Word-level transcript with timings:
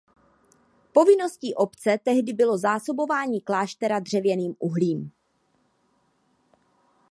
Povinností 0.93 1.55
obce 1.55 1.97
tehdy 2.05 2.33
bylo 2.33 2.57
zásobování 2.57 3.41
kláštera 3.41 3.99
dřevěným 3.99 4.55
uhlím. 4.59 5.11